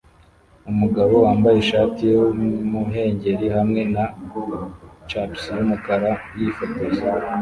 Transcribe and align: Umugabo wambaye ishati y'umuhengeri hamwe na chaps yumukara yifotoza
Umugabo 0.71 1.13
wambaye 1.25 1.57
ishati 1.59 2.03
y'umuhengeri 2.13 3.47
hamwe 3.55 3.81
na 3.95 4.05
chaps 5.09 5.41
yumukara 5.55 6.11
yifotoza 6.37 7.03